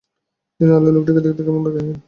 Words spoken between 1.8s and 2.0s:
জানে।